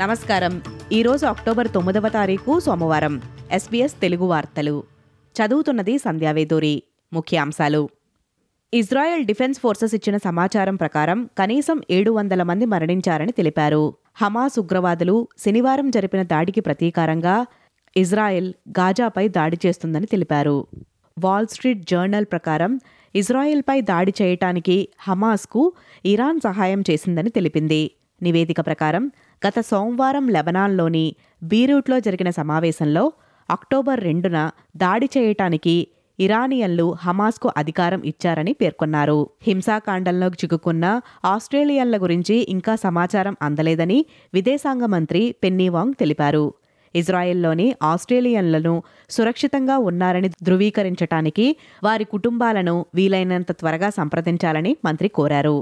నమస్కారం. 0.00 0.62
ఈరోజు 0.92 1.26
అక్టోబర్ 1.26 1.68
తొమ్మిదవ 1.74 2.08
తారీఖు 2.08 2.60
సోమవారం. 2.60 3.20
ఎస్బీఎస్ 3.52 4.00
తెలుగు 4.00 4.24
వార్తలు. 4.24 4.82
చదువుతున్నది 5.36 5.98
సంధ్యావేదూరి 5.98 6.82
ముఖ్యాంశాలు. 7.12 7.88
ఇజ్రాయెల్ 8.74 9.24
డిఫెన్స్ 9.24 9.60
ఫోర్సెస్ 9.60 9.94
ఇచ్చిన 9.94 10.16
సమాచారం 10.16 10.76
ప్రకారం 10.76 11.30
కనీసం 11.38 11.80
ఏడు 11.90 12.10
వందల 12.10 12.42
మంది 12.42 12.66
మరణించారని 12.66 13.32
తెలిపారు. 13.32 13.94
హమాస్ 14.14 14.58
ఉగ్రవాదులు 14.58 15.28
శనివారం 15.38 15.90
జరిపిన 15.90 16.22
దాడికి 16.22 16.60
ప్రతీకారంగా 16.60 17.46
ఇజ్రాయెల్ 17.96 18.52
గాజాపై 18.68 19.28
దాడి 19.28 19.58
చేస్తుందని 19.66 20.06
తెలిపారు. 20.06 20.66
వాల్ 21.18 21.46
స్ట్రీట్ 21.46 21.86
జర్నల్ 21.86 22.24
ప్రకారం 22.24 22.80
ఇజ్రాయెల్పై 23.14 23.80
దాడి 23.80 24.14
చేయటానికి 24.22 24.88
హమాస్కు 24.98 25.72
ఇరాన్ 26.04 26.40
సహాయం 26.40 26.80
చేసిందని 26.90 27.30
తెలిపింది. 27.30 27.90
నివేదిక 28.22 28.60
ప్రకారం 28.60 29.10
గత 29.46 29.60
సోమవారం 29.60 30.28
లెబనాన్లోని 30.28 31.14
బీరూట్లో 31.42 32.00
జరిగిన 32.00 32.30
సమావేశంలో 32.30 33.12
అక్టోబర్ 33.50 34.00
రెండున 34.00 34.50
దాడి 34.76 35.08
చేయటానికి 35.18 35.86
ఇరానియన్లు 36.18 36.96
హమాస్కు 37.00 37.52
అధికారం 37.56 38.02
ఇచ్చారని 38.04 38.52
పేర్కొన్నారు. 38.52 39.28
హింసాకాండంలో 39.42 40.26
చిక్కుకున్న 40.26 41.00
ఆస్ట్రేలియన్ల 41.24 41.96
గురించి 41.96 42.46
ఇంకా 42.48 42.76
సమాచారం 42.76 43.36
అందలేదని 43.42 43.98
విదేశాంగ 44.34 44.84
మంత్రి 44.86 45.34
పెన్నీవాంగ్ 45.44 45.94
తెలిపారు. 46.00 46.54
ఇజ్రాయెల్లోని 46.94 47.74
ఆస్ట్రేలియన్లను 47.82 48.82
సురక్షితంగా 49.10 49.78
ఉన్నారని 49.78 50.28
ధృవీకరించటానికి 50.42 51.56
వారి 51.84 52.04
కుటుంబాలను 52.04 52.86
వీలైనంత 52.94 53.52
త్వరగా 53.52 53.90
సంప్రదించాలని 53.90 54.76
మంత్రి 54.84 55.08
కోరారు. 55.08 55.58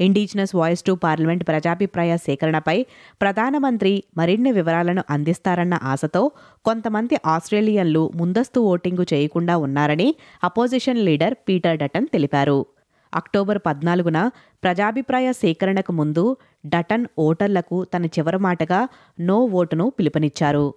ఇండిజినస్ 0.00 0.54
వాయిస్ 0.54 0.84
టు 0.84 0.92
పార్లమెంట్ 0.92 1.44
ప్రజాభిప్రాయ 1.48 2.16
సేకరణపై 2.16 2.86
ప్రధానమంత్రి 3.20 4.04
మరిన్ని 4.16 4.52
వివరాలను 4.52 5.04
అందిస్తారన్న 5.10 5.78
ఆశతో 5.82 6.30
కొంతమంది 6.64 7.16
ఆస్ట్రేలియన్లు 7.26 8.10
ముందస్తు 8.14 8.60
ఓటింగు 8.60 9.06
చేయకుండా 9.14 9.56
ఉన్నారని 9.56 10.14
అపోజిషన్ 10.44 10.98
లీడర్ 10.98 11.34
పీటర్ 11.48 11.78
డటన్ 11.78 12.06
తెలిపారు. 12.06 12.66
అక్టోబర్ 13.14 13.58
పద్నాలుగున 13.66 14.30
ప్రజాభిప్రాయ 14.62 15.32
సేకరణకు 15.32 15.92
ముందు 15.92 16.36
డటన్ 16.66 17.06
ఓటర్లకు 17.18 17.84
తన 17.84 18.06
చివరి 18.06 18.38
మాటగా 18.38 18.88
నో 19.20 19.38
ఓటును 19.44 19.92
పిలుపునిచ్చారు. 19.98 20.74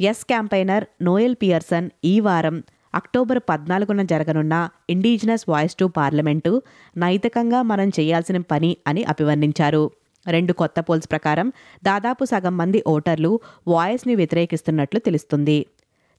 ఎస్ 0.00 0.24
క్యాంపైనర్ 0.24 0.84
నోయల్ 1.02 1.34
పియర్సన్ 1.42 1.90
ఈ 2.04 2.20
వారం 2.20 2.62
అక్టోబర్ 2.94 3.38
పద్నాలుగున 3.48 4.02
జరగనున్న 4.02 4.68
ఇండిజినస్ 4.90 5.44
వాయిస్ 5.48 5.76
టు 5.76 5.84
పార్లమెంటు 5.84 6.62
నైతికంగా 6.96 7.62
మనం 7.62 7.88
చేయాల్సిన 7.88 8.38
పని 8.38 8.76
అని 8.86 9.04
అభివర్ణించారు. 9.04 9.90
రెండు 10.28 10.52
కొత్త 10.52 10.80
పోల్స్ 10.80 11.10
ప్రకారం 11.10 11.52
దాదాపు 11.84 12.24
సగం 12.24 12.56
మంది 12.56 12.82
ఓటర్లు 12.86 13.40
వాయిస్ని 13.68 14.14
వ్యతిరేకిస్తున్నట్లు 14.14 15.00
తెలుస్తుంది. 15.00 15.66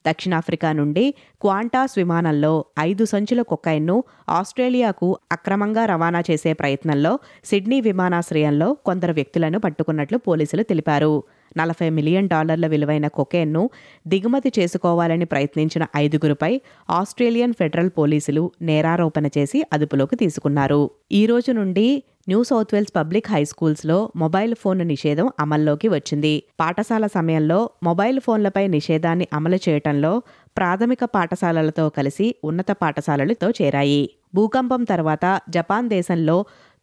దక్షిణాఫ్రికా 0.07 0.71
నుండి 0.73 1.13
క్వాంటాస్ 1.41 1.97
విమానంలో 1.97 2.65
ఐదు 2.79 3.05
సంచుల 3.05 3.41
కొక్కైన్ను 3.41 4.03
ఆస్ట్రేలియాకు 4.29 5.17
అక్రమంగా 5.31 5.85
రవాణా 5.85 6.23
చేసే 6.31 6.53
ప్రయత్నంలో 6.53 7.19
సిడ్నీ 7.43 7.81
విమానాశ్రయంలో 7.81 8.73
కొందరు 8.73 9.13
వ్యక్తులను 9.13 9.59
పట్టుకున్నట్లు 9.59 10.17
పోలీసులు 10.17 10.63
తెలిపారు. 10.63 11.23
నలభై 11.57 11.89
మిలియన్ 11.89 12.29
డాలర్ల 12.29 12.67
విలువైన 12.67 13.07
కొకేన్ను 13.07 13.69
దిగుమతి 14.07 14.51
చేసుకోవాలని 14.59 15.25
ప్రయత్నించిన 15.25 15.85
ఐదుగురుపై 15.95 16.61
ఆస్ట్రేలియన్ 16.89 17.53
ఫెడరల్ 17.53 17.89
పోలీసులు 17.97 18.51
నేరారోపణ 18.61 19.27
చేసి 19.37 19.63
అదుపులోకి 19.73 20.15
తీసుకున్నారు. 20.15 20.89
ఈ 21.11 21.25
రోజు 21.25 21.51
నుండి 21.51 22.03
New 22.29 22.39
South 22.43 22.73
Wales 22.73 22.91
public 22.95 23.27
high 23.31 23.39
స్కూల్స్లో 23.43 23.95
మొబైల్ 24.15 24.51
ఫోన్ 24.61 24.81
నిషేధం 24.87 25.27
అమల్లోకి 25.39 25.87
వచ్చింది. 25.87 26.33
పాఠశాల 26.59 27.05
సమయంలో 27.07 27.59
మొబైల్ 27.83 28.19
ఫోన్లపై 28.19 28.63
నిషేధాన్ని 28.67 29.27
అమలు 29.33 29.57
చేయటంలో 29.69 30.11
ప్రాథమిక 30.57 31.03
పాఠశాలలతో 31.15 31.85
కలిసి 31.89 32.27
ఉన్నత 32.43 32.71
పాఠశాలలతో 32.81 33.49
చేరాయి. 33.49 34.03
భూకంపం 34.35 34.83
తర్వాత 34.83 35.25
జపాన్ 35.49 35.89
దేశంలో 35.89 36.37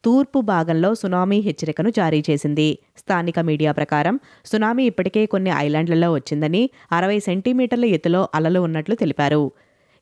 తూర్పు 0.04 0.40
భాగంలో 0.52 0.94
సునామీ 0.94 1.38
హెచ్చరికను 1.40 1.90
జారీ 1.90 2.22
చేసింది. 2.30 2.68
స్థానిక 2.98 3.38
మీడియా 3.50 3.72
ప్రకారం 3.72 4.18
సునామీ 4.44 4.84
ఇప్పటికే 4.84 5.26
కొన్ని 5.26 5.52
ఐలాండ్లలో 5.64 6.12
వచ్చిందని 6.12 6.70
అరవై 6.92 7.18
సెంటీమీటర్ల 7.18 7.84
ఎత్తులో 7.96 8.28
అలలు 8.34 8.60
ఉన్నట్లు 8.60 8.94
తెలిపారు. 8.94 9.44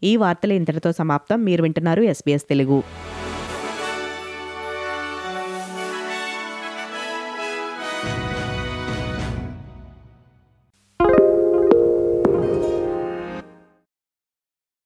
ఈ 0.02 0.14
వార్తలు 0.16 0.52
ఇంతటితో 0.52 0.92
సమాప్తం. 0.92 1.44
మీరు 1.44 1.62
వింటున్నారు 1.62 2.02
ఎస్బీఎస్ 2.12 2.48
తెలుగు. 2.48 2.80